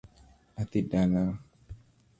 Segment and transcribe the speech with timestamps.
[0.61, 1.33] Adhi dalawa